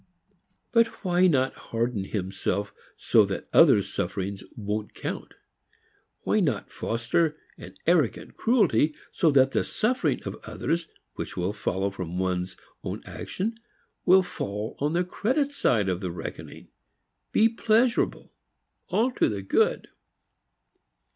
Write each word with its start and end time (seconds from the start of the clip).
But 0.71 0.87
why 1.05 1.27
not 1.27 1.53
harden 1.69 2.05
himself 2.05 2.73
so 2.97 3.23
that 3.27 3.47
others' 3.53 3.93
sufferings 3.93 4.43
won't 4.55 4.95
count? 4.95 5.35
Why 6.21 6.39
not 6.39 6.71
foster 6.71 7.37
an 7.59 7.75
arrogant 7.85 8.35
cruelty 8.35 8.95
so 9.11 9.29
that 9.29 9.51
the 9.51 9.63
suffering 9.63 10.19
of 10.23 10.41
others 10.45 10.87
which 11.17 11.37
will 11.37 11.53
follow 11.53 11.91
from 11.91 12.17
one's 12.17 12.57
own 12.83 13.03
action 13.05 13.53
will 14.03 14.23
fall 14.23 14.75
on 14.79 14.93
the 14.93 15.03
credit 15.03 15.51
side 15.51 15.87
of 15.87 16.01
the 16.01 16.09
reckoning, 16.09 16.69
be 17.31 17.47
pleasurable, 17.47 18.33
all 18.89 19.11
to 19.11 19.29
the 19.29 19.43
good? 19.43 19.87